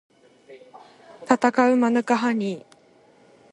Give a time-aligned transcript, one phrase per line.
[1.27, 2.65] たたかうマヌカハニー